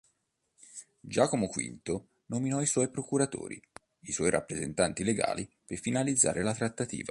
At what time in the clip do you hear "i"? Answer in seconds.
2.59-2.65, 4.05-4.11